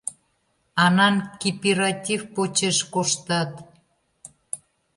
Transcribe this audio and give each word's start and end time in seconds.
Анан 0.83 1.15
кипиратив 1.39 2.21
почеш 2.35 2.77
коштат! 2.93 3.51